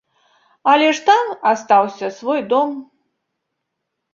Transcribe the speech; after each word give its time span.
Але 0.71 0.87
ж 0.99 1.03
там 1.09 1.29
астаўся 1.51 2.07
свой 2.17 2.41
дом. 2.55 2.69